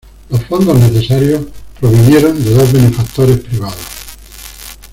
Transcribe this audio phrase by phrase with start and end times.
[0.31, 1.41] Los fondos necesarios
[1.79, 3.85] provinieron de dos benefactores privados.